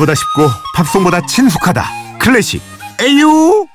노래보다 0.00 0.14
쉽고 0.14 0.48
팝송보다 0.74 1.26
친숙하다. 1.26 1.84
클래식 2.18 2.62
A-Yo. 3.00 3.66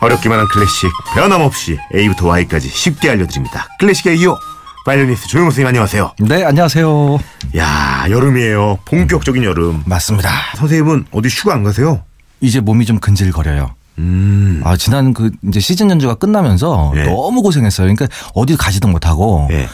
어렵기만 0.00 0.38
한 0.38 0.48
클래식 0.48 0.90
변함없이 1.14 1.78
A부터 1.94 2.28
Y까지 2.28 2.68
쉽게 2.68 3.10
알려드립니다. 3.10 3.68
클래식 3.78 4.06
A-Yo. 4.08 4.36
바이올리니스트 4.84 5.28
조용호 5.28 5.50
선생님 5.50 5.68
안녕하세요. 5.68 6.12
네, 6.20 6.44
안녕하세요. 6.44 7.18
야 7.56 8.06
여름이에요. 8.08 8.78
본격적인 8.84 9.42
여름. 9.44 9.82
맞습니다. 9.84 10.30
선생님은 10.56 11.06
어디 11.10 11.28
휴가 11.28 11.54
안 11.54 11.62
가세요? 11.62 12.02
이제 12.40 12.60
몸이 12.60 12.86
좀 12.86 12.98
근질거려요. 12.98 13.74
음. 13.98 14.60
아, 14.64 14.76
지난 14.76 15.12
그 15.12 15.30
이제 15.48 15.58
시즌 15.60 15.90
연주가 15.90 16.14
끝나면서 16.14 16.92
예. 16.96 17.02
너무 17.04 17.42
고생했어요. 17.42 17.86
그러니까 17.86 18.06
어디 18.34 18.56
가지도 18.56 18.88
못하고. 18.88 19.48
예. 19.50 19.68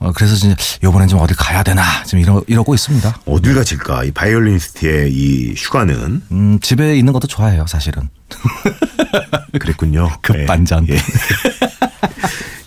어, 0.00 0.12
그래서 0.14 0.34
이제 0.34 0.54
이번엔 0.82 1.08
좀 1.08 1.18
어딜 1.20 1.36
가야 1.36 1.62
되나 1.62 1.82
지금 2.04 2.20
이러, 2.20 2.42
이러고 2.46 2.74
있습니다. 2.74 3.20
어딜 3.26 3.54
가실까? 3.54 4.04
이 4.04 4.10
바이올리니스트의 4.12 5.12
이 5.12 5.54
휴가는 5.56 6.22
음, 6.30 6.58
집에 6.60 6.96
있는 6.96 7.12
것도 7.12 7.26
좋아해요, 7.26 7.66
사실은. 7.66 8.08
그랬군요. 9.58 10.08
급반전. 10.22 10.88
예. 10.88 10.94
예. 10.94 10.98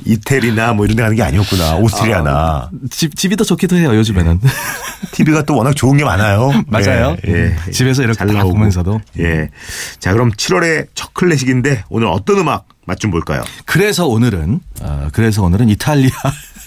이태리나 0.04 0.74
뭐 0.74 0.86
이런 0.86 0.98
데 0.98 1.04
가는 1.04 1.16
게 1.16 1.22
아니었구나. 1.24 1.76
오스트리아나. 1.78 2.70
집, 2.90 3.16
집이 3.16 3.36
더 3.38 3.44
좋기도 3.44 3.76
해요, 3.78 3.96
요즘에는. 3.96 4.42
TV가 5.14 5.44
또 5.44 5.56
워낙 5.56 5.76
좋은 5.76 5.96
게 5.98 6.04
많아요. 6.04 6.52
맞아요. 6.68 7.16
예, 7.28 7.32
예. 7.68 7.72
집에서 7.72 8.02
이렇게 8.02 8.18
잘 8.18 8.28
다. 8.28 8.42
보면서도. 8.44 9.00
예. 9.20 9.50
자, 10.00 10.12
그럼 10.12 10.32
7월의 10.32 10.88
첫 10.96 11.14
클래식인데 11.14 11.84
오늘 11.90 12.08
어떤 12.08 12.40
음악 12.40 12.66
맛 12.86 13.00
좀 13.00 13.12
볼까요? 13.12 13.44
그래서 13.66 14.08
오늘은, 14.08 14.60
어, 14.82 15.08
그래서 15.14 15.44
오늘은 15.44 15.70
이탈리아. 15.70 16.10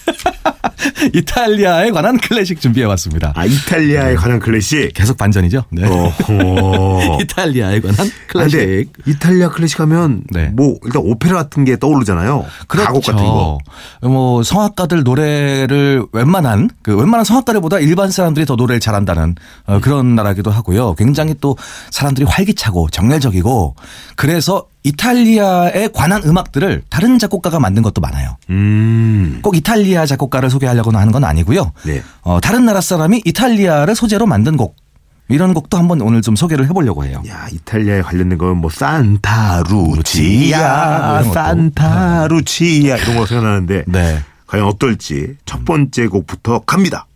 이탈리아에 1.13 1.91
관한 1.91 2.17
클래식 2.17 2.61
준비해 2.61 2.85
왔습니다. 2.87 3.33
아, 3.35 3.45
이탈리아에 3.45 4.15
관한 4.15 4.39
클래식. 4.39 4.93
계속 4.93 5.17
반전이죠? 5.17 5.63
네. 5.71 5.85
어. 5.85 6.13
어. 6.29 7.17
이탈리아에 7.21 7.79
관한 7.81 8.07
아, 8.07 8.11
클래식. 8.27 8.59
근데 8.59 8.83
이탈리아 9.05 9.49
클래식 9.49 9.79
하면 9.81 10.23
네. 10.29 10.49
뭐 10.53 10.77
일단 10.83 11.01
오페라 11.05 11.35
같은 11.35 11.65
게 11.65 11.77
떠오르잖아요. 11.77 12.45
가곡 12.67 13.03
같은 13.03 13.23
거. 13.23 13.57
뭐 14.01 14.43
성악가들 14.43 15.03
노래를 15.03 16.05
웬만한 16.11 16.69
그 16.81 16.95
웬만한 16.95 17.23
성악가들보다 17.25 17.79
일반 17.79 18.11
사람들이 18.11 18.45
더 18.45 18.55
노래를 18.55 18.79
잘한다는 18.79 19.35
어, 19.65 19.79
그런 19.79 20.15
나라기도 20.15 20.51
하고요. 20.51 20.95
굉장히 20.95 21.35
또 21.41 21.57
사람들이 21.91 22.25
활기차고 22.25 22.89
정열적이고 22.91 23.75
그래서 24.15 24.67
이탈리아에 24.85 25.89
관한 25.93 26.21
음악들을 26.23 26.83
다른 26.89 27.17
작곡가가 27.19 27.59
만든 27.59 27.81
것도 27.83 27.99
많아요. 28.01 28.37
음. 28.51 29.39
꼭 29.41 29.57
이탈리아 29.57 30.05
작곡가를 30.05 30.49
소개하려고 30.51 30.91
하는 30.91 31.11
건 31.11 31.23
아니고요. 31.23 31.71
네. 31.85 32.01
어, 32.21 32.39
다른 32.39 32.65
나라 32.65 32.79
사람이 32.81 33.23
이탈리아를 33.25 33.95
소재로 33.95 34.27
만든 34.27 34.55
곡 34.57 34.75
이런 35.27 35.55
곡도 35.55 35.75
한번 35.75 36.01
오늘 36.01 36.21
좀 36.21 36.35
소개를 36.35 36.65
해보려고 36.69 37.03
해요. 37.03 37.23
야, 37.27 37.47
이탈리아에 37.51 38.03
관련된 38.03 38.37
건 38.37 38.57
뭐 38.57 38.69
산타루치아, 38.69 40.59
뭐 41.23 41.23
것도. 41.23 41.33
산타루치아 41.33 42.97
이런 42.97 43.15
거 43.17 43.25
생각나는데 43.25 43.85
네. 43.87 44.19
과연 44.45 44.67
어떨지 44.67 45.35
첫 45.45 45.65
번째 45.65 46.05
곡부터 46.07 46.59
갑니다. 46.59 47.07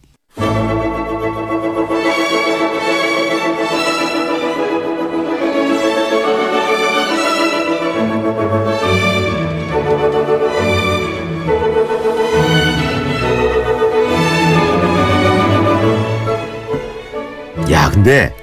근데 17.99 18.33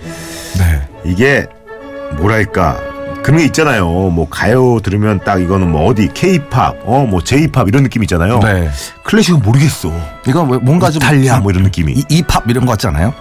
네. 0.59 0.83
이게 1.05 1.47
뭐랄까 2.19 2.77
그런 3.22 3.39
게 3.39 3.47
있잖아요. 3.47 3.87
뭐 3.87 4.28
가요 4.28 4.78
들으면 4.81 5.19
딱 5.25 5.41
이거는 5.41 5.71
뭐 5.72 5.87
어디 5.87 6.09
K-팝, 6.12 6.77
어뭐 6.84 7.22
J-팝 7.22 7.66
이런 7.66 7.83
느낌 7.83 8.03
있잖아요. 8.03 8.39
네. 8.41 8.69
클래식은 9.03 9.41
모르겠어. 9.41 9.91
이거 10.27 10.45
뭐 10.45 10.59
뭔가 10.59 10.91
좀 10.91 11.03
이탈리아 11.03 11.41
뭐 11.41 11.50
이런 11.50 11.65
느낌이 11.65 11.93
이, 11.93 12.05
이팝 12.11 12.45
이런 12.50 12.66
거 12.66 12.72
같지 12.72 12.87
않아요? 12.89 13.15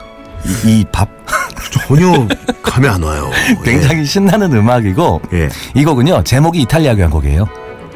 이, 0.65 0.81
이팝 0.81 1.07
전혀 1.71 2.27
감이 2.61 2.85
안 2.85 3.01
와요. 3.01 3.31
굉장히 3.63 4.03
신나는 4.03 4.53
음악이고 4.53 5.21
예. 5.33 5.37
예. 5.43 5.49
이 5.73 5.85
곡은요 5.85 6.23
제목이 6.23 6.63
이탈리아 6.63 6.95
교향곡이에요. 6.95 7.47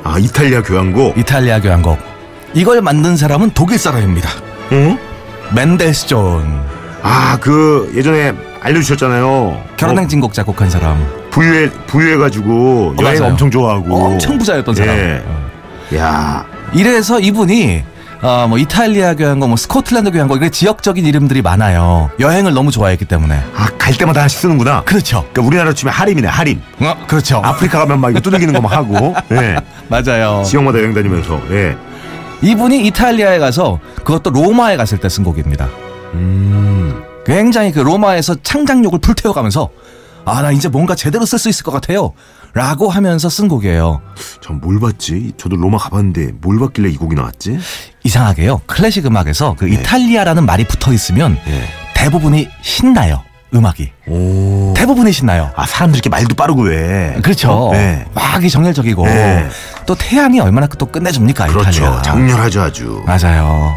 아 0.06 0.18
이탈리아 0.18 0.64
교향곡. 0.64 1.18
이탈리아 1.18 1.60
교향곡 1.60 2.00
이걸 2.54 2.82
만든 2.82 3.18
사람은 3.18 3.52
독일 3.54 3.78
사람입니다. 3.78 4.30
응? 4.72 4.98
멘델스존 5.54 6.79
아 7.04 7.38
그 7.40 7.92
예전에 7.96 8.34
알려주셨잖아요. 8.62 9.64
결혼행진곡 9.78 10.34
작곡한 10.34 10.70
사람. 10.70 10.92
어, 11.02 11.30
부유해 11.32 11.70
부유해가지고 11.88 12.96
어, 12.98 13.02
여행 13.02 13.20
맞아요. 13.20 13.32
엄청 13.32 13.50
좋아하고. 13.52 13.96
엄청 14.06 14.38
부자였던 14.38 14.76
사람. 14.76 14.96
예. 14.98 15.24
어. 15.26 15.50
야. 15.96 16.46
이래서 16.74 17.20
이분이 17.20 17.84
어, 18.22 18.48
뭐 18.50 18.58
이탈리아 18.58 19.14
교향곡, 19.14 19.48
뭐 19.48 19.56
스코틀랜드 19.56 20.12
교향곡 20.12 20.36
이렇게 20.38 20.50
지역적인 20.52 21.06
이름들이 21.06 21.42
많아요. 21.42 22.10
여행을 22.20 22.54
너무 22.54 22.72
좋아했기 22.72 23.06
때문에. 23.06 23.42
아 23.56 23.70
갈 23.80 23.98
때마다 23.98 24.20
하나씩 24.20 24.42
쓰는구나. 24.42 24.82
그렇죠. 24.84 25.22
그러니까 25.34 25.42
우리나라 25.48 25.74
치면 25.74 25.94
하림이네 25.94 26.28
하림. 26.28 26.62
어, 26.82 26.96
그렇죠. 27.08 27.42
아프리카 27.44 27.80
가면 27.80 28.00
막 28.02 28.12
이거 28.12 28.20
두들기는 28.20 28.54
거막 28.54 28.72
하고. 28.72 29.16
예. 29.32 29.56
맞아요. 29.88 30.44
지역마다 30.46 30.78
여행 30.80 30.94
다니면서. 30.94 31.42
예. 31.52 31.76
이분이 32.42 32.86
이탈리아에 32.88 33.40
가서 33.40 33.80
그것도 34.04 34.30
로마에 34.32 34.76
갔을 34.78 34.98
때 35.00 35.08
쓴 35.10 35.24
곡입니다. 35.24 35.68
음. 36.14 37.04
굉장히 37.26 37.72
그 37.72 37.80
로마에서 37.80 38.36
창작욕을 38.44 39.00
불태워가면서 39.00 39.70
아 40.26 40.42
나 40.42 40.52
이제 40.52 40.68
뭔가 40.70 40.94
제대로 40.96 41.26
쓸 41.26 41.40
수 41.40 41.50
있을 41.50 41.64
것 41.64 41.72
같아요. 41.72 42.14
라고 42.54 42.90
하면서 42.90 43.30
쓴 43.30 43.48
곡이에요. 43.48 44.02
전 44.42 44.60
뭘 44.62 44.80
봤지? 44.80 45.32
저도 45.38 45.56
로마 45.56 45.78
가봤는데 45.78 46.34
뭘 46.42 46.60
봤길래 46.60 46.90
이 46.90 46.98
곡이 46.98 47.16
나왔지? 47.16 47.58
이상하게요. 48.04 48.62
클래식 48.68 49.06
음악에서 49.06 49.56
그 49.58 49.68
이탈리아라는 49.70 50.46
말이 50.46 50.66
붙어 50.66 50.92
있으면 50.94 51.38
예. 51.48 51.64
대부분이 51.96 52.48
신나요. 52.62 53.22
음악이. 53.56 53.92
오. 54.08 54.74
대부분이 54.76 55.12
신나요. 55.12 55.52
아 55.56 55.66
사람들 55.66 55.98
이렇게 55.98 56.10
말도 56.10 56.36
빠르고 56.36 56.62
왜? 56.64 57.18
그렇죠. 57.24 57.70
네. 57.72 58.06
막이 58.14 58.50
정열적이고 58.52 59.06
네. 59.06 59.48
또 59.88 59.96
태양이 59.96 60.40
얼마나 60.40 60.68
또 60.68 60.86
끝내줍니까 60.86 61.48
그렇죠. 61.48 61.70
이탈리아. 61.70 62.02
장렬하죠 62.04 62.62
아주. 62.62 63.04
맞아요. 63.08 63.74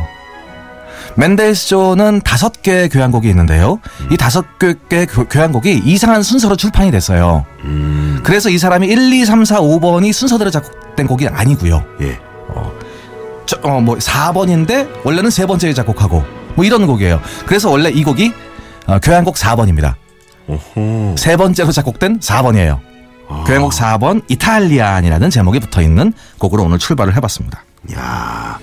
멘델스존은 1.17 2.23
다섯 2.25 2.63
개의 2.63 2.89
교향곡이 2.89 3.29
있는데요. 3.29 3.79
이 4.11 4.17
다섯 4.17 4.59
개의 4.59 5.07
교- 5.07 5.27
교향곡이 5.29 5.83
이상한 5.85 6.23
순서로 6.23 6.57
출판이 6.57 6.91
됐어요. 6.91 7.45
음. 7.65 8.21
그래서 8.25 8.49
이 8.51 8.59
사람이 8.59 8.87
1, 8.87 9.13
2, 9.13 9.25
3, 9.25 9.45
4, 9.45 9.61
5번이 9.61 10.13
순서대로 10.13 10.51
작곡된 10.51 11.07
곡이 11.07 11.29
아니고요. 11.29 11.85
예. 12.01 12.19
저, 13.47 13.59
어, 13.63 13.81
뭐 13.81 13.97
4번인데 13.97 14.89
원래는 15.05 15.31
세 15.31 15.47
번째에 15.47 15.73
작곡하고 15.75 16.25
뭐 16.55 16.65
이런 16.65 16.87
곡이에요. 16.87 17.21
그래서 17.47 17.71
원래 17.71 17.91
이 17.91 18.03
곡이 18.05 18.33
어, 18.87 18.99
교향곡 19.01 19.35
4번입니다. 19.37 19.95
오호. 20.49 21.15
세 21.19 21.37
번째로 21.37 21.73
작곡된 21.73 22.21
4번이에요. 22.21 22.79
아. 23.29 23.45
교향곡 23.47 23.73
4번 23.73 24.23
이탈리안이라는 24.29 25.31
제목이 25.31 25.61
붙어 25.61 25.83
있는 25.83 26.13
곡으로 26.39 26.65
오늘 26.65 26.79
출발을 26.79 27.15
해봤습니다. 27.17 27.65
야. 27.95 28.59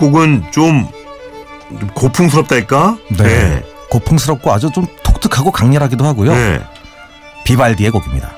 곡은 0.00 0.50
좀, 0.50 0.88
좀 1.78 1.88
고풍스럽달까? 1.94 2.96
네. 3.18 3.62
고풍스럽고 3.90 4.52
아주 4.52 4.70
좀 4.70 4.86
독특하고 5.04 5.52
강렬하기도 5.52 6.04
하고요. 6.04 6.32
네. 6.32 6.60
비발디의 7.44 7.90
곡입니다. 7.90 8.30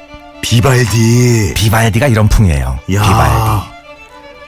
비발디. 0.43 1.55
비발디가 1.55 2.09
이런 2.09 2.29
풍이에요. 2.29 2.79
야. 2.94 3.03
비발디. 3.03 3.73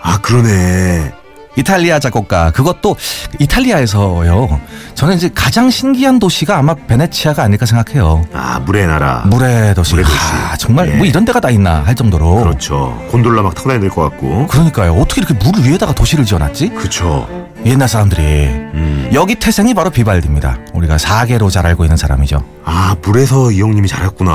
아 0.02 0.18
그러네. 0.20 1.12
이탈리아 1.56 1.98
작곡가 1.98 2.50
그것도 2.50 2.96
이탈리아에서요. 3.38 4.60
저는 4.94 5.16
이제 5.16 5.30
가장 5.34 5.70
신기한 5.70 6.18
도시가 6.18 6.58
아마 6.58 6.74
베네치아가 6.74 7.42
아닐까 7.42 7.66
생각해요. 7.66 8.24
아 8.32 8.60
물의 8.60 8.86
나라. 8.86 9.22
물의 9.26 9.74
도시. 9.74 9.92
물의 9.94 10.04
도시. 10.04 10.18
아, 10.18 10.56
정말 10.56 10.88
예. 10.88 10.96
뭐 10.96 11.06
이런 11.06 11.24
데가 11.24 11.40
다 11.40 11.50
있나 11.50 11.82
할 11.84 11.94
정도로. 11.94 12.36
그렇죠. 12.42 13.00
곤돌라 13.10 13.42
막 13.42 13.54
타고 13.54 13.68
다녀야 13.68 13.80
될 13.80 13.90
것 13.90 14.02
같고. 14.10 14.46
그러니까요. 14.48 14.94
어떻게 14.94 15.20
이렇게 15.20 15.34
물 15.34 15.64
위에다가 15.64 15.94
도시를 15.94 16.24
지어놨지? 16.24 16.70
그렇죠. 16.70 17.28
옛날 17.64 17.88
사람들이. 17.88 18.22
음. 18.22 19.10
여기 19.14 19.34
태생이 19.36 19.74
바로 19.74 19.90
비발디입니다. 19.90 20.58
우리가 20.74 20.98
사계로 20.98 21.50
잘 21.50 21.66
알고 21.66 21.84
있는 21.84 21.96
사람이죠. 21.96 22.44
아 22.64 22.96
물에서 23.02 23.50
이 23.52 23.60
형님이 23.60 23.88
잘했구나. 23.88 24.32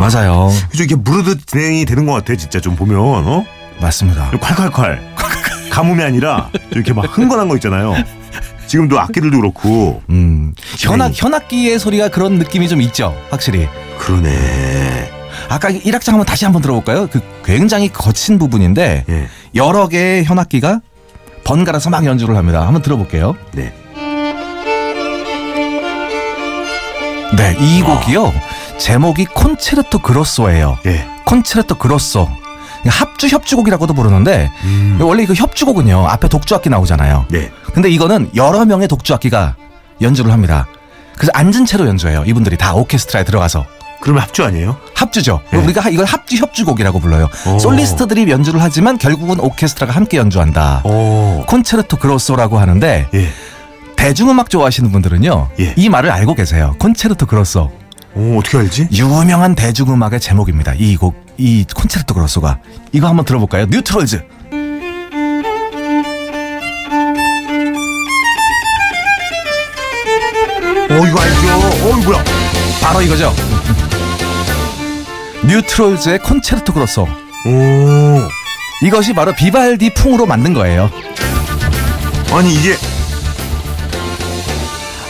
맞아요. 0.00 0.50
그죠 0.70 0.82
이게 0.84 0.94
무르듯 0.96 1.46
진행이 1.46 1.84
되는 1.84 2.06
것 2.06 2.12
같아 2.12 2.34
진짜 2.36 2.60
좀 2.60 2.74
보면 2.76 2.98
어 2.98 3.44
맞습니다. 3.80 4.30
콸콸콸 4.32 4.98
가뭄이 5.76 6.02
아니라 6.02 6.48
이렇게 6.70 6.94
막 6.94 7.02
흥건한 7.02 7.48
거 7.50 7.54
있잖아요. 7.56 7.94
지금도 8.66 8.98
악기들도 8.98 9.38
그렇고 9.38 10.02
음. 10.08 10.54
현악, 10.78 11.12
진행이. 11.12 11.14
현악기의 11.16 11.78
소리가 11.78 12.08
그런 12.08 12.38
느낌이 12.38 12.66
좀 12.66 12.80
있죠. 12.80 13.14
확실히. 13.28 13.68
그러네. 13.98 15.12
아까 15.50 15.68
1악장 15.68 16.12
한번 16.12 16.24
다시 16.24 16.46
한번 16.46 16.62
들어볼까요? 16.62 17.08
그 17.08 17.20
굉장히 17.44 17.90
거친 17.90 18.38
부분인데 18.38 19.04
예. 19.06 19.28
여러 19.54 19.86
개의 19.86 20.24
현악기가 20.24 20.80
번갈아서 21.44 21.90
막 21.90 22.06
연주를 22.06 22.36
합니다. 22.36 22.64
한번 22.64 22.80
들어볼게요. 22.80 23.36
네. 23.52 23.74
네, 27.36 27.56
이 27.60 27.82
곡이요. 27.82 28.32
제목이 28.78 29.26
콘체르토 29.26 29.98
그로소예요. 29.98 30.78
예. 30.86 31.06
콘체르토 31.26 31.76
그로소. 31.76 32.30
합주 32.90 33.28
협주곡이라고도 33.28 33.94
부르는데 33.94 34.50
음. 34.64 34.98
원래 35.00 35.24
그 35.24 35.34
협주곡은요. 35.34 36.06
앞에 36.08 36.28
독주악기 36.28 36.68
나오잖아요. 36.68 37.26
네. 37.30 37.50
근데 37.72 37.90
이거는 37.90 38.30
여러 38.34 38.64
명의 38.64 38.88
독주악기가 38.88 39.56
연주를 40.00 40.32
합니다. 40.32 40.66
그래서 41.16 41.30
앉은 41.34 41.64
채로 41.66 41.86
연주해요. 41.86 42.24
이분들이 42.26 42.56
다 42.56 42.74
오케스트라에 42.74 43.24
들어가서. 43.24 43.64
그러면 44.00 44.22
합주 44.22 44.44
아니에요? 44.44 44.76
합주죠. 44.94 45.40
네. 45.50 45.58
우리가 45.58 45.88
이걸 45.88 46.04
합주 46.04 46.36
협주곡이라고 46.36 47.00
불러요. 47.00 47.28
오. 47.46 47.58
솔리스트들이 47.58 48.30
연주를 48.30 48.62
하지만 48.62 48.98
결국은 48.98 49.40
오케스트라가 49.40 49.94
함께 49.94 50.18
연주한다. 50.18 50.82
어. 50.84 51.44
콘체르토 51.46 51.96
그로소라고 51.96 52.58
하는데 52.58 53.08
예. 53.14 53.28
대중음악 53.96 54.50
좋아하시는 54.50 54.92
분들은요. 54.92 55.48
예. 55.60 55.74
이 55.76 55.88
말을 55.88 56.10
알고 56.10 56.34
계세요. 56.34 56.74
콘체르토 56.78 57.26
그로소. 57.26 57.72
어, 58.16 58.38
어떻게 58.38 58.56
알지? 58.56 58.88
유명한 58.92 59.54
대중음악의 59.54 60.20
제목입니다. 60.20 60.72
이 60.74 60.96
곡, 60.96 61.14
이 61.36 61.66
콘체르토 61.74 62.14
그로소가. 62.14 62.60
이거 62.92 63.08
한번 63.08 63.26
들어볼까요? 63.26 63.66
뉴 63.66 63.77
트롤스. 63.77 64.16
어, 70.88 71.06
이거 71.06 71.20
알죠? 71.20 71.48
어, 71.84 71.98
이거 71.98 72.10
뭐야? 72.10 72.24
바로 72.82 73.02
이거죠. 73.02 73.34
뉴 75.46 75.62
트롤스의 75.62 76.20
콘체르토 76.20 76.72
그로소. 76.72 77.02
오. 77.02 78.28
이것이 78.82 79.12
바로 79.12 79.34
비발디 79.34 79.92
풍으로 79.92 80.24
만든 80.24 80.54
거예요. 80.54 80.90
아니, 82.32 82.54
이게 82.54 82.76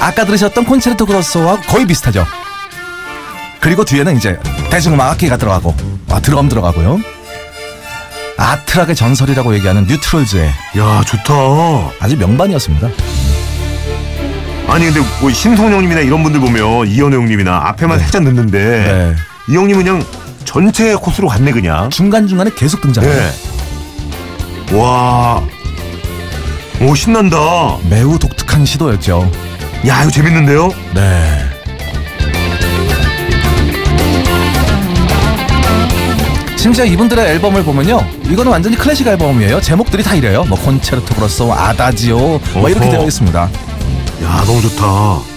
아까 0.00 0.24
들으셨던 0.24 0.64
콘체르토 0.64 1.06
그로소와 1.06 1.60
거의 1.60 1.86
비슷하죠. 1.86 2.26
그리고 3.66 3.84
뒤에는 3.84 4.16
이제 4.16 4.38
대중음악 4.70 5.10
악기가 5.10 5.36
들어가고 5.36 5.74
아, 6.08 6.20
드럼 6.20 6.48
들어가고요. 6.48 7.00
아트락의 8.38 8.94
전설이라고 8.94 9.56
얘기하는 9.56 9.86
뉴트럴즈의 9.88 10.52
야, 10.78 11.02
좋다. 11.04 11.34
아주 11.98 12.16
명반이었습니다. 12.16 12.88
아니 14.68 14.84
근데 14.84 15.00
뭐 15.20 15.32
신성 15.32 15.72
형님이나 15.72 16.00
이런 16.02 16.22
분들 16.22 16.38
보면 16.38 16.86
이현우 16.86 17.16
형님이나 17.16 17.62
앞에만 17.70 17.98
살짝 17.98 18.22
넣는데 18.22 18.58
네. 18.58 19.14
이 19.52 19.56
형님은 19.56 19.82
그냥 19.84 20.04
전체 20.44 20.94
코스로 20.94 21.26
갔네 21.26 21.50
그냥. 21.50 21.90
중간중간에 21.90 22.52
계속 22.56 22.80
등장해요. 22.80 23.12
네. 23.12 24.76
와. 24.78 25.42
오 26.82 26.94
신난다. 26.94 27.78
매우 27.90 28.16
독특한 28.16 28.64
시도였죠. 28.64 29.28
야 29.88 30.02
이거 30.02 30.10
재밌는데요? 30.12 30.68
네. 30.94 31.45
심지어 36.66 36.84
이분들의 36.84 37.24
앨범을 37.24 37.62
보면요. 37.62 38.04
이거는 38.24 38.50
완전히 38.50 38.76
클래식 38.76 39.06
앨범이에요. 39.06 39.60
제목들이 39.60 40.02
다 40.02 40.16
이래요. 40.16 40.42
뭐 40.48 40.58
콘체르토 40.58 41.14
그로소, 41.14 41.52
아다지오 41.52 42.40
뭐 42.54 42.68
이렇게. 42.68 42.90
되어 42.90 43.04
있습니다. 43.04 43.40
야 43.40 44.44
너무 44.44 44.60
좋다. 44.60 45.35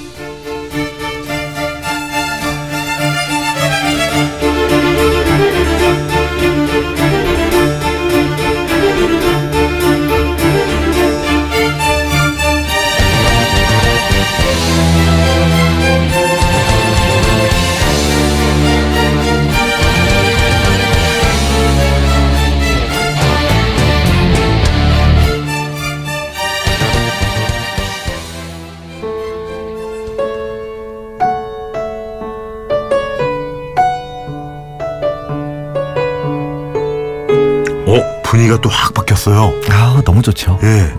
또 38.62 38.70
확 38.70 38.94
바뀌었어요. 38.94 39.54
아 39.72 40.02
너무 40.06 40.22
좋죠. 40.22 40.60
예. 40.64 40.94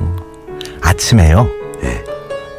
아침에요. 0.83 1.49
예. 1.85 2.05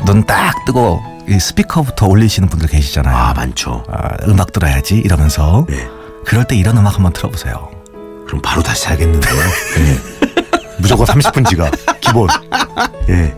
눈 0.06 0.24
딱 0.26 0.66
뜨고 0.66 1.02
이 1.28 1.40
스피커부터 1.40 2.08
올리시는 2.08 2.50
분들 2.50 2.68
계시잖아요. 2.68 3.16
아 3.16 3.34
많죠. 3.34 3.84
아, 3.90 4.10
음악 4.28 4.52
들어야지 4.52 4.96
이러면서 4.98 5.66
예. 5.72 5.88
그럴 6.26 6.46
때 6.46 6.56
이런 6.56 6.78
음악 6.78 6.96
한번 6.96 7.14
틀어보세요. 7.14 7.70
그럼 8.28 8.42
바로 8.44 8.62
다시 8.62 8.84
자겠는데요. 8.84 9.34
예. 9.80 9.98
무조건 10.80 11.06
30분 11.06 11.48
지각 11.48 11.72
기본. 12.00 12.28
예. 13.10 13.36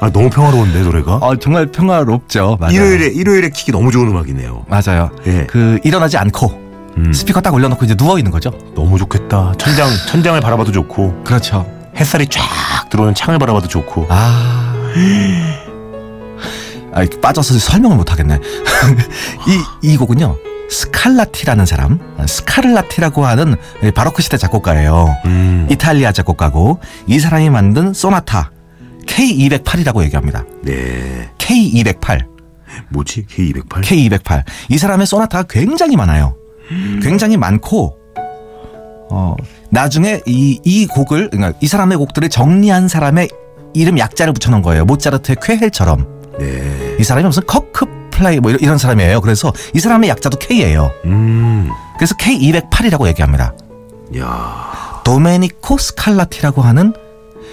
아 0.00 0.10
너무 0.10 0.30
평화로운데 0.30 0.80
노래가. 0.82 1.16
어 1.16 1.36
정말 1.36 1.66
평화롭죠. 1.66 2.56
맞아요. 2.60 2.72
일요일에 2.74 3.06
일요일에 3.08 3.50
키기 3.50 3.72
너무 3.72 3.90
좋은 3.90 4.08
음악이네요. 4.08 4.64
맞아요. 4.68 5.10
예. 5.26 5.44
그 5.46 5.78
일어나지 5.84 6.16
않고 6.16 6.67
음, 6.98 7.12
스피커 7.12 7.40
딱 7.40 7.54
올려놓고 7.54 7.84
이제 7.84 7.94
누워 7.94 8.18
있는 8.18 8.30
거죠. 8.30 8.50
너무 8.74 8.98
좋겠다. 8.98 9.54
천장 9.58 9.88
천장을 10.08 10.40
바라봐도 10.40 10.72
좋고 10.72 11.22
그렇죠. 11.24 11.66
햇살이 11.96 12.26
쫙 12.26 12.42
들어오는 12.90 13.14
창을 13.14 13.38
바라봐도 13.38 13.68
좋고. 13.68 14.06
아. 14.08 14.74
아, 16.92 17.04
빠져서 17.20 17.58
설명을 17.58 17.96
못 17.96 18.10
하겠네. 18.10 18.38
이, 19.82 19.92
이 19.92 19.96
곡은요. 19.96 20.36
스칼라티라는 20.70 21.64
사람, 21.64 21.98
스카를라티라고 22.26 23.24
하는 23.24 23.56
바로크 23.94 24.20
시대 24.20 24.36
작곡가예요. 24.36 25.16
음. 25.24 25.66
이탈리아 25.70 26.12
작곡가고 26.12 26.80
이 27.06 27.18
사람이 27.18 27.48
만든 27.48 27.94
소나타 27.94 28.50
K208이라고 29.06 30.02
얘기합니다. 30.04 30.44
네. 30.62 31.30
K208, 31.38 32.26
뭐지? 32.90 33.26
K208? 33.26 33.82
K208. 33.82 34.44
이 34.68 34.76
사람의 34.76 35.06
소나타가 35.06 35.44
굉장히 35.48 35.96
많아요. 35.96 36.36
굉장히 37.02 37.36
많고 37.36 37.96
어 39.10 39.34
나중에 39.70 40.20
이 40.26 40.60
이 40.64 40.86
곡을 40.86 41.30
그러니까 41.30 41.58
이 41.60 41.66
사람의 41.66 41.96
곡들을 41.98 42.28
정리한 42.28 42.88
사람의 42.88 43.28
이름 43.74 43.98
약자를 43.98 44.32
붙여놓은 44.32 44.62
거예요. 44.62 44.84
모차르트의 44.84 45.36
쾨헬처럼 45.42 46.06
네. 46.38 46.96
이 46.98 47.04
사람이 47.04 47.26
무슨 47.26 47.44
커크 47.46 47.86
플레이 48.10 48.40
뭐 48.40 48.50
이런, 48.50 48.60
이런 48.62 48.78
사람이에요. 48.78 49.20
그래서 49.20 49.52
이 49.74 49.80
사람의 49.80 50.08
약자도 50.10 50.38
K예요. 50.38 50.90
음. 51.04 51.70
그래서 51.96 52.14
K208이라고 52.16 53.06
얘기합니다. 53.08 53.54
야. 54.18 55.00
도메니코 55.04 55.78
스칼라티라고 55.78 56.62
하는 56.62 56.92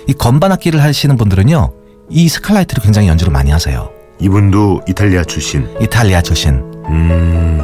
이 0.08 0.14
건반 0.14 0.52
악기를 0.52 0.82
하시는 0.82 1.16
분들은요. 1.18 1.72
이 2.10 2.30
스칼라티를 2.30 2.84
굉장히 2.84 3.08
연주를 3.08 3.32
많이 3.32 3.52
하세요. 3.52 3.90
이분도 4.20 4.82
이탈리아 4.88 5.24
출신. 5.24 5.68
이탈리아 5.82 6.22
출신. 6.22 6.56
음. 6.88 7.62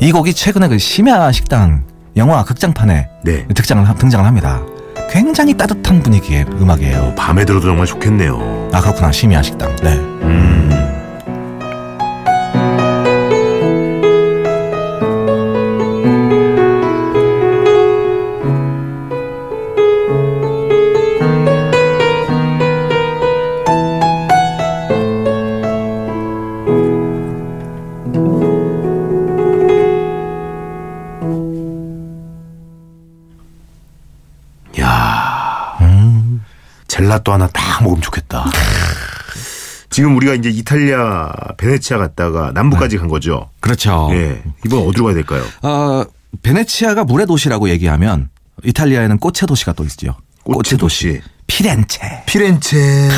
이 0.00 0.12
곡이 0.12 0.32
최근에 0.34 0.68
그 0.68 0.78
심야 0.78 1.30
식당 1.32 1.84
영화 2.16 2.42
극장판에 2.44 3.08
네. 3.24 3.46
등장을, 3.48 3.86
하- 3.88 3.94
등장을 3.94 4.24
합니다. 4.24 4.62
굉장히 5.10 5.54
따뜻한 5.56 6.02
분위기의 6.02 6.46
음악이에요. 6.60 7.14
밤에 7.16 7.44
들어도 7.44 7.66
정말 7.66 7.86
좋겠네요. 7.86 8.70
아 8.72 8.80
그렇구나 8.80 9.12
심야 9.12 9.42
식당. 9.42 9.74
네. 9.76 9.94
음. 9.94 10.79
젤라또 37.10 37.32
하나 37.32 37.48
딱 37.48 37.82
먹으면 37.82 38.00
좋겠다. 38.00 38.44
지금 39.90 40.16
우리가 40.16 40.34
이제 40.34 40.48
이탈리아 40.48 41.32
베네치아 41.58 41.98
갔다가 41.98 42.52
남부까지 42.54 42.98
간 42.98 43.08
거죠. 43.08 43.50
그렇죠. 43.58 44.08
예. 44.12 44.40
이번 44.64 44.86
어디로 44.86 45.06
가야 45.06 45.14
될까요? 45.14 45.44
어, 45.62 46.04
베네치아가 46.42 47.02
물의 47.04 47.26
도시라고 47.26 47.68
얘기하면 47.70 48.28
이탈리아에는 48.62 49.18
꽃의 49.18 49.48
도시가 49.48 49.72
또 49.72 49.84
있죠. 49.84 50.14
꽃의 50.44 50.78
도시. 50.78 51.20
피렌체. 51.48 52.22
피렌체. 52.26 53.08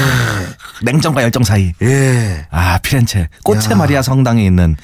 냉정과 0.83 1.23
열정 1.23 1.45
사이. 1.45 1.73
예. 1.83 2.47
아, 2.51 2.79
피렌체. 2.79 3.29
꽃의 3.45 3.73
야. 3.73 3.77
마리아 3.77 4.01
성당에 4.01 4.45
있는 4.45 4.77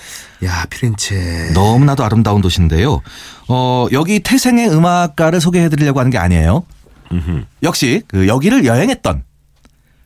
야, 0.45 0.67
피렌체. 0.69 1.51
너무나도 1.55 2.05
아름다운 2.05 2.43
도시인데요. 2.43 3.01
어, 3.49 3.87
여기 3.93 4.21
태생의 4.21 4.69
음악가를 4.71 5.41
소개해 5.41 5.71
드리려고 5.71 5.99
하는 5.99 6.11
게 6.11 6.19
아니에요. 6.19 6.65
역시 7.63 8.03
그 8.09 8.29
여기를 8.29 8.65
여행했던 8.65 9.23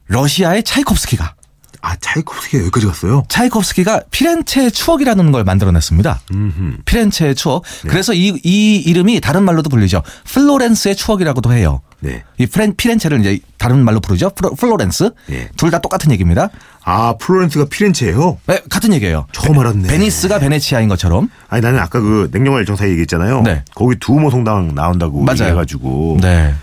러시아의 0.08 0.62
차이콥스키가 0.64 1.34
아, 1.84 1.96
차이콥스키가 2.00 2.60
여기까지 2.62 2.86
갔어요? 2.86 3.24
차이콥스키가 3.28 4.02
피렌체의 4.12 4.70
추억이라는 4.70 5.32
걸 5.32 5.42
만들어냈습니다. 5.42 6.20
음흠. 6.32 6.76
피렌체의 6.84 7.34
추억. 7.34 7.64
그래서 7.88 8.14
이, 8.14 8.38
이 8.44 8.76
이름이 8.76 9.20
다른 9.20 9.42
말로도 9.42 9.68
불리죠. 9.68 10.00
플로렌스의 10.26 10.94
추억이라고도 10.94 11.52
해요. 11.52 11.80
네. 11.98 12.22
이 12.38 12.46
프렌, 12.46 12.76
피렌체를 12.76 13.18
이제 13.18 13.40
다른 13.58 13.84
말로 13.84 13.98
부르죠. 13.98 14.30
플로, 14.30 14.54
플로렌스. 14.54 15.10
예. 15.30 15.48
둘다 15.56 15.80
똑같은 15.80 16.12
얘기입니다. 16.12 16.50
아, 16.84 17.14
플로렌스가 17.18 17.64
피렌체예요? 17.68 18.38
네, 18.46 18.60
같은 18.70 18.92
얘기예요. 18.92 19.26
처음 19.32 19.58
알았네. 19.58 19.88
베니스가 19.88 20.38
베네치아인 20.38 20.88
것처럼. 20.88 21.30
아니 21.48 21.62
나는 21.62 21.80
아까 21.80 21.98
그 21.98 22.28
냉정과 22.32 22.58
열정 22.60 22.76
사이 22.76 22.90
얘기했잖아요. 22.90 23.42
네. 23.42 23.64
거기 23.74 23.96
두오모 23.96 24.30
성당 24.30 24.72
나온다고 24.76 25.20
맞아요. 25.22 25.38
얘기해가지고. 25.40 26.18
네. 26.20 26.54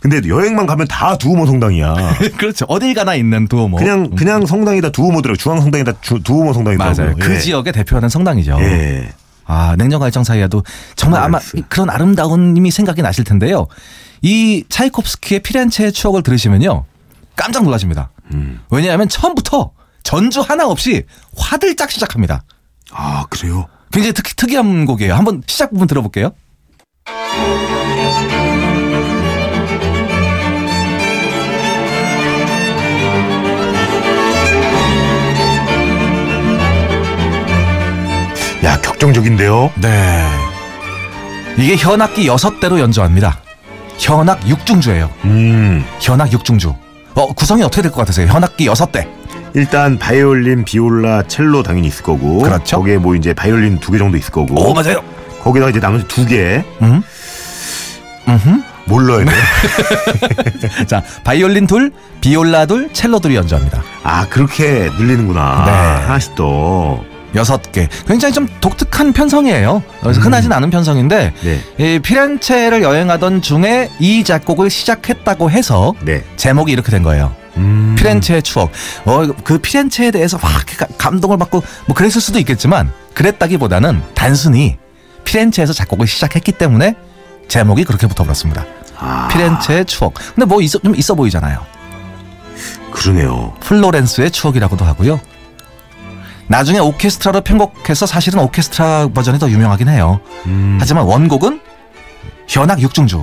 근데 0.00 0.20
여행만 0.28 0.66
가면 0.66 0.88
다 0.88 1.16
두오모 1.18 1.46
성당이야. 1.46 1.94
그렇죠. 2.38 2.64
어딜 2.68 2.94
가나 2.94 3.14
있는 3.14 3.46
두오모. 3.48 3.76
그냥 3.76 4.10
그냥 4.16 4.46
성당이 4.46 4.80
다 4.80 4.90
두오모더라고. 4.90 5.36
중앙 5.36 5.60
성당이 5.60 5.84
다 5.84 5.92
주- 6.00 6.20
두오모 6.22 6.52
성당이더라고. 6.54 6.96
맞아요. 7.02 7.14
그 7.18 7.38
지역에 7.38 7.70
대표하는 7.72 8.08
성당이죠. 8.08 8.56
예. 8.60 9.12
아, 9.44 9.74
냉정과 9.76 10.06
열정 10.06 10.24
사이에도 10.24 10.62
정말 10.96 11.22
아마 11.22 11.38
플로렌스. 11.38 11.68
그런 11.68 11.90
아름다운 11.90 12.54
님이 12.54 12.70
생각이 12.70 13.02
나실 13.02 13.24
텐데요. 13.24 13.66
이 14.22 14.64
차이콥스키의 14.68 15.40
피렌체의 15.40 15.92
추억을 15.92 16.22
들으시면요. 16.22 16.84
깜짝 17.36 17.64
놀라십니다. 17.64 18.10
음. 18.32 18.60
왜냐하면 18.70 19.08
처음부터 19.08 19.72
전주 20.02 20.40
하나 20.40 20.66
없이 20.66 21.04
화들짝 21.36 21.90
시작합니다. 21.90 22.42
아 22.92 23.24
그래요? 23.28 23.66
굉장히 23.92 24.12
특, 24.14 24.36
특이한 24.36 24.86
곡이에요. 24.86 25.14
한번 25.14 25.42
시작 25.46 25.70
부분 25.72 25.86
들어볼게요. 25.88 26.30
야 38.64 38.78
격정적인데요. 38.80 39.70
네. 39.76 40.26
이게 41.56 41.76
현악기 41.76 42.26
여섯 42.26 42.60
대로 42.60 42.78
연주합니다. 42.78 43.38
현악 43.98 44.46
육중주예요. 44.46 45.10
음. 45.24 45.84
현악 46.00 46.32
육중주. 46.32 46.74
어, 47.14 47.26
구성이 47.32 47.62
어떻게 47.62 47.82
될 47.82 47.90
것 47.90 47.98
같으세요? 47.98 48.26
현악기 48.28 48.66
여섯 48.66 48.92
대. 48.92 49.08
일단 49.54 49.98
바이올린, 49.98 50.64
비올라, 50.64 51.22
첼로 51.24 51.62
당연히 51.62 51.88
있을 51.88 52.02
거고. 52.04 52.38
그렇죠. 52.38 52.76
거기에 52.78 52.98
뭐 52.98 53.14
이제 53.16 53.34
바이올린 53.34 53.78
두 53.80 53.92
개 53.92 53.98
정도 53.98 54.16
있을 54.16 54.30
거고. 54.30 54.54
오, 54.70 54.74
맞아요. 54.74 55.02
거기다가 55.42 55.70
이제 55.70 55.80
나머지 55.80 56.06
두 56.06 56.24
개. 56.26 56.62
음. 56.82 57.02
음. 58.28 58.64
돼요? 59.24 59.36
자, 60.86 61.02
바이올린 61.24 61.66
둘, 61.66 61.92
비올라 62.20 62.66
둘, 62.66 62.92
첼로 62.92 63.18
둘이 63.20 63.36
연주합니다. 63.36 63.82
아 64.02 64.26
그렇게 64.28 64.90
늘리는구나. 64.98 65.64
네. 65.66 66.06
하나씩 66.06 66.34
또. 66.34 67.04
여섯 67.34 67.70
개. 67.72 67.88
굉장히 68.06 68.34
좀 68.34 68.48
독특한 68.60 69.12
편성이에요. 69.12 69.82
그래서 70.00 70.20
음. 70.20 70.26
흔하진 70.26 70.52
않은 70.52 70.70
편성인데 70.70 71.32
네. 71.42 71.60
이 71.78 71.98
피렌체를 72.00 72.82
여행하던 72.82 73.42
중에 73.42 73.90
이 73.98 74.24
작곡을 74.24 74.70
시작했다고 74.70 75.50
해서 75.50 75.94
네. 76.00 76.24
제목이 76.36 76.72
이렇게 76.72 76.90
된 76.90 77.02
거예요. 77.02 77.34
음. 77.56 77.94
피렌체의 77.98 78.42
추억. 78.42 78.70
어, 79.04 79.26
그 79.44 79.58
피렌체에 79.58 80.10
대해서 80.10 80.38
막 80.38 80.50
가- 80.78 80.86
감동을 80.98 81.36
받고 81.38 81.62
뭐 81.86 81.94
그랬을 81.94 82.20
수도 82.20 82.38
있겠지만 82.38 82.92
그랬다기보다는 83.14 84.02
단순히 84.14 84.76
피렌체에서 85.24 85.72
작곡을 85.72 86.06
시작했기 86.06 86.52
때문에 86.52 86.94
제목이 87.48 87.84
그렇게 87.84 88.06
붙어버렸습니다. 88.06 88.64
아, 88.96 89.28
피렌체의 89.32 89.84
추억. 89.86 90.14
근데 90.34 90.44
뭐 90.46 90.60
있어, 90.62 90.78
좀 90.78 90.94
있어 90.96 91.14
보이잖아요. 91.14 91.64
그러네요. 92.92 93.54
플로렌스의 93.60 94.30
추억이라고도 94.30 94.84
하고요. 94.84 95.20
나중에 96.50 96.80
오케스트라로 96.80 97.42
편곡해서 97.42 98.06
사실은 98.06 98.40
오케스트라 98.40 99.08
버전이 99.14 99.38
더 99.38 99.48
유명하긴 99.48 99.88
해요. 99.88 100.20
음. 100.46 100.78
하지만 100.80 101.04
원곡은 101.04 101.60
현악 102.48 102.80
육중주. 102.82 103.18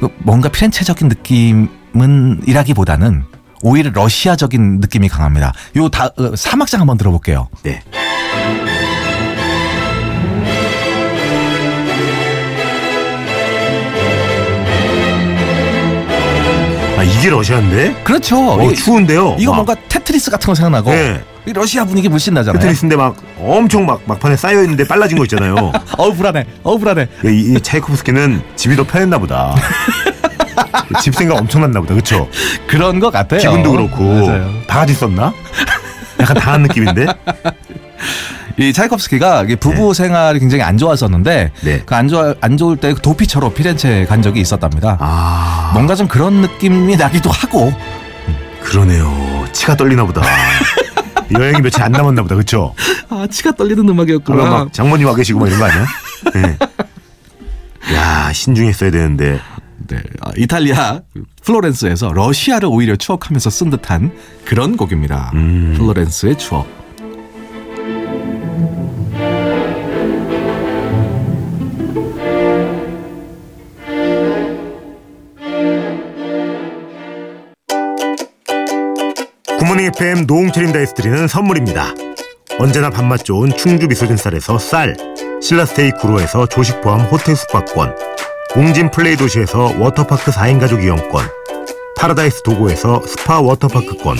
그 0.00 0.08
뭔가 0.20 0.48
피렌체적인 0.48 1.08
느낌은 1.08 2.40
이라기보다는 2.46 3.24
오히려 3.62 3.90
러시아적인 3.90 4.78
느낌이 4.80 5.08
강합니다. 5.10 5.52
요 5.76 5.90
다, 5.90 6.06
어, 6.16 6.34
사막장 6.34 6.80
한번 6.80 6.96
들어볼게요. 6.96 7.48
네. 7.62 7.82
아 16.98 17.02
이게 17.02 17.30
러시아인데? 17.30 17.94
그렇죠. 18.04 18.36
어 18.60 18.62
이게- 18.64 18.74
추운데요. 18.74 19.36
이거 19.38 19.52
막 19.52 19.56
뭔가 19.64 19.74
테트리스 19.88 20.30
같은 20.30 20.46
거 20.46 20.54
생각나고 20.54 20.90
네. 20.90 21.22
이 21.46 21.52
러시아 21.52 21.84
분위기 21.84 22.08
물씬 22.08 22.34
나잖아요. 22.34 22.60
테트리스인데 22.60 22.96
막 22.96 23.16
엄청 23.38 23.86
막 23.86 24.02
막판에 24.06 24.36
쌓여 24.36 24.62
있는데 24.62 24.86
빨라진 24.86 25.16
거 25.18 25.24
있잖아요. 25.24 25.72
어우 25.96 26.14
불안해. 26.14 26.44
어우 26.62 26.78
불안해. 26.78 27.08
이, 27.24 27.54
이 27.56 27.60
차이코프스키는 27.60 28.42
집이 28.56 28.76
더 28.76 28.84
편했나 28.84 29.18
보다. 29.18 29.54
집 31.02 31.14
생각 31.14 31.38
엄청났나 31.38 31.80
보다. 31.80 31.94
그렇죠? 31.94 32.28
그런 32.66 33.00
것 33.00 33.10
같아요. 33.10 33.40
기분도 33.40 33.72
그렇고 33.72 34.26
맞아요. 34.26 34.50
바가지 34.66 34.94
썼나? 34.94 35.32
약간 36.20 36.36
당한 36.36 36.62
느낌인데. 36.62 37.06
이 38.58 38.72
차이콥스키가 38.74 39.46
부부 39.58 39.94
생활이 39.94 40.38
굉장히 40.38 40.62
안 40.62 40.76
좋았었는데 40.76 41.52
네. 41.62 41.80
그안 41.86 42.08
좋아 42.08 42.34
안 42.42 42.58
좋을 42.58 42.76
때 42.76 42.92
도피처로 42.94 43.54
피렌체 43.54 44.04
간 44.04 44.20
적이 44.20 44.40
있었답니다. 44.40 44.98
아 45.00 45.70
뭔가 45.72 45.94
좀 45.94 46.06
그런 46.06 46.42
느낌이 46.42 46.96
나기도 46.96 47.30
하고 47.30 47.72
그러네요. 48.62 49.46
치가 49.52 49.74
떨리나 49.76 50.04
보다. 50.04 50.20
여행이 51.32 51.62
며칠 51.62 51.82
안 51.82 51.92
남았나 51.92 52.22
보다. 52.22 52.34
그렇죠? 52.34 52.74
아 53.08 53.26
치가 53.30 53.52
떨리는 53.52 53.88
음악이었구나. 53.88 54.44
막 54.50 54.72
장모님 54.72 55.06
와 55.06 55.14
계시고 55.14 55.40
막 55.40 55.46
이런 55.48 55.58
거 55.60 55.66
아니야? 55.66 55.86
네. 56.34 56.58
야 57.94 58.32
신중했어야 58.32 58.90
되는데. 58.90 59.40
네, 59.88 60.00
아, 60.20 60.30
이탈리아 60.36 61.00
플로렌스에서 61.42 62.12
러시아를 62.12 62.68
오히려 62.70 62.94
추억하면서 62.94 63.50
쓴 63.50 63.70
듯한 63.70 64.12
그런 64.44 64.76
곡입니다. 64.76 65.32
음. 65.34 65.74
플로렌스의 65.76 66.38
추억. 66.38 66.79
굿모닝 79.80 79.86
FM 79.86 80.26
노홍철입니다에서 80.26 80.94
드리는 80.94 81.26
선물입니다. 81.26 81.94
언제나 82.58 82.90
밥맛 82.90 83.24
좋은 83.24 83.56
충주 83.56 83.88
미소진 83.88 84.16
쌀에서 84.16 84.58
쌀, 84.58 84.94
신라스테이 85.40 85.92
구로에서 85.92 86.46
조식 86.46 86.82
포함 86.82 87.00
호텔 87.00 87.34
숙박권, 87.34 87.96
웅진 88.56 88.90
플레이 88.90 89.16
도시에서 89.16 89.74
워터파크 89.78 90.30
4인 90.30 90.60
가족 90.60 90.84
이용권, 90.84 91.24
파라다이스 91.96 92.42
도고에서 92.42 93.02
스파 93.06 93.40
워터파크권, 93.40 94.18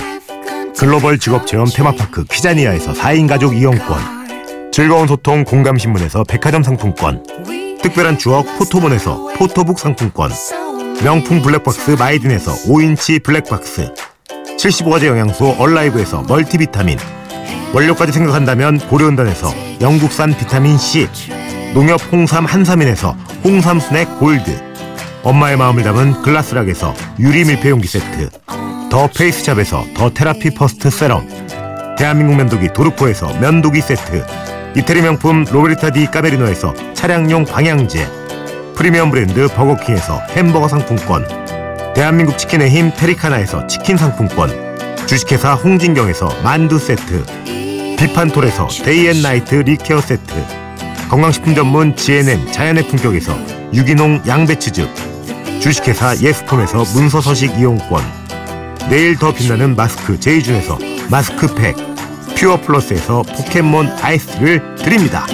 글로벌 0.78 1.18
직업체험 1.18 1.66
테마파크 1.74 2.24
키자니아에서 2.24 2.94
4인 2.94 3.28
가족 3.28 3.54
이용권, 3.54 4.70
즐거운 4.72 5.06
소통 5.06 5.44
공감신문에서 5.44 6.24
백화점 6.24 6.62
상품권, 6.62 7.22
특별한 7.82 8.18
추억 8.18 8.46
포토본에서 8.58 9.32
포토북 9.36 9.78
상품권, 9.78 10.30
명품 11.04 11.42
블랙박스 11.42 11.92
마이딘에서 11.92 12.52
5인치 12.70 13.22
블랙박스, 13.22 13.92
75가지 14.60 15.06
영양소 15.06 15.56
얼라이브에서 15.58 16.22
멀티비타민. 16.28 16.98
원료까지 17.72 18.12
생각한다면 18.12 18.78
고려은단에서 18.78 19.50
영국산 19.80 20.36
비타민C 20.36 21.08
농협 21.72 22.00
홍삼 22.12 22.44
한삼인에서 22.44 23.16
홍삼 23.42 23.80
스낵 23.80 24.18
골드. 24.18 24.62
엄마의 25.22 25.56
마음을 25.56 25.82
담은 25.82 26.20
글라스락에서 26.20 26.94
유리 27.18 27.44
밀폐용기 27.44 27.88
세트. 27.88 28.28
더 28.90 29.06
페이스샵에서 29.06 29.86
더 29.96 30.10
테라피 30.10 30.50
퍼스트 30.50 30.90
세럼. 30.90 31.26
대한민국 31.96 32.36
면도기 32.36 32.74
도르코에서 32.74 33.32
면도기 33.40 33.80
세트. 33.80 34.26
이태리 34.76 35.00
명품 35.00 35.46
로베르타 35.50 35.90
디 35.90 36.06
까메리노에서 36.06 36.74
차량용 36.92 37.46
방향제. 37.46 38.06
프리미엄 38.74 39.10
브랜드 39.10 39.48
버거킹에서 39.48 40.20
햄버거 40.30 40.68
상품권 40.68 41.26
대한민국 41.94 42.38
치킨의 42.38 42.70
힘 42.70 42.92
페리카나에서 42.92 43.66
치킨 43.66 43.96
상품권 43.96 44.50
주식회사 45.06 45.54
홍진경에서 45.54 46.42
만두 46.42 46.78
세트 46.78 47.24
비판톨에서 47.98 48.68
데이앤나이트 48.84 49.56
리케어 49.56 50.00
세트 50.00 50.34
건강식품 51.10 51.54
전문 51.54 51.96
GNM 51.96 52.52
자연의 52.52 52.86
품격에서 52.88 53.36
유기농 53.74 54.22
양배추즙 54.26 54.88
주식회사 55.60 56.16
예스폼에서 56.16 56.84
문서서식 56.94 57.58
이용권 57.58 58.02
내일 58.88 59.16
더 59.16 59.32
빛나는 59.32 59.76
마스크 59.76 60.18
제이준에서 60.18 60.78
마스크팩 61.10 61.76
퓨어 62.36 62.58
플러스에서 62.62 63.22
포켓몬 63.22 63.86
아이스를 64.00 64.74
드립니다. 64.76 65.26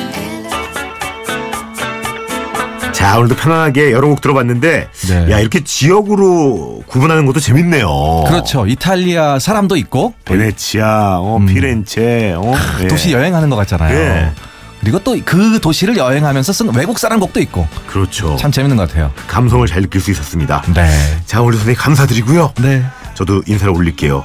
자 3.06 3.18
오늘도 3.18 3.36
편안하게 3.36 3.92
여러 3.92 4.08
곡 4.08 4.20
들어봤는데 4.20 4.88
네. 5.06 5.30
야 5.30 5.38
이렇게 5.38 5.62
지역으로 5.62 6.82
구분하는 6.88 7.24
것도 7.24 7.38
재밌네요. 7.38 8.24
그렇죠. 8.26 8.66
이탈리아 8.66 9.38
사람도 9.38 9.76
있고 9.76 10.12
베네치아, 10.24 11.18
어, 11.20 11.38
피렌체, 11.46 12.32
어, 12.36 12.52
예. 12.80 12.82
음. 12.82 12.88
도시 12.88 13.12
여행하는 13.12 13.48
것 13.48 13.54
같잖아요. 13.54 13.96
예. 13.96 14.32
그리고 14.80 14.98
또 15.04 15.16
그 15.24 15.60
도시를 15.60 15.96
여행하면서 15.96 16.52
쓴 16.52 16.74
외국 16.74 16.98
사람 16.98 17.20
곡도 17.20 17.38
있고 17.42 17.68
그렇죠. 17.86 18.34
참 18.40 18.50
재밌는 18.50 18.76
것 18.76 18.88
같아요. 18.88 19.12
감성을 19.28 19.64
잘 19.68 19.82
느낄 19.82 20.00
수 20.00 20.10
있었습니다. 20.10 20.64
네. 20.74 20.88
자 21.26 21.42
오늘 21.42 21.58
선생님 21.58 21.76
감사드리고요. 21.80 22.54
네. 22.60 22.84
저도 23.14 23.40
인사를 23.46 23.72
올릴게요. 23.72 24.24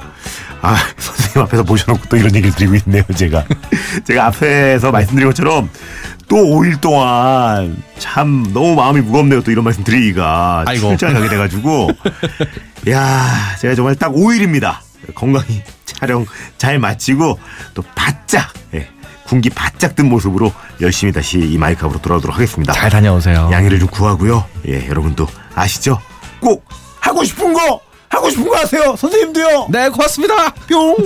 아 0.60 0.76
선생님 0.98 1.46
앞에서 1.46 1.62
모셔놓고 1.62 2.08
또 2.08 2.16
이런 2.16 2.34
얘기를 2.34 2.52
드리고 2.52 2.74
있네요 2.74 3.04
제가. 3.14 3.44
제가 4.04 4.26
앞에서 4.26 4.90
말씀드린 4.90 5.28
것처럼 5.28 5.68
또 6.28 6.36
5일 6.36 6.80
동안 6.80 7.82
참 7.98 8.44
너무 8.52 8.74
마음이 8.74 9.00
무겁네요. 9.00 9.42
또 9.42 9.50
이런 9.50 9.64
말씀 9.64 9.84
드리기가 9.84 10.64
아이고. 10.66 10.88
출장 10.90 11.14
가게 11.14 11.28
돼가지고 11.28 11.90
야 12.90 13.56
제가 13.60 13.74
정말 13.74 13.94
딱 13.94 14.12
5일입니다. 14.12 14.76
건강히 15.14 15.62
촬영 15.84 16.24
잘 16.58 16.78
마치고 16.78 17.38
또 17.74 17.82
바짝 17.94 18.52
예, 18.74 18.88
군기 19.26 19.50
바짝 19.50 19.94
든 19.96 20.08
모습으로 20.08 20.52
열심히 20.80 21.12
다시 21.12 21.38
이 21.38 21.58
마이크 21.58 21.84
앞으로 21.84 22.00
돌아오도록 22.00 22.34
하겠습니다. 22.36 22.72
잘 22.72 22.90
다녀오세요. 22.90 23.48
양해를 23.52 23.78
좀 23.78 23.88
구하고요. 23.88 24.44
예, 24.68 24.86
여러분도 24.88 25.26
아시죠? 25.54 26.00
꼭 26.40 26.64
하고 27.00 27.22
싶은 27.24 27.52
거 27.52 27.80
하고 28.08 28.30
싶은 28.30 28.46
거 28.48 28.56
하세요. 28.56 28.94
선생님도요. 28.96 29.68
네, 29.70 29.88
고맙습니다. 29.88 30.50
뿅. 30.68 30.96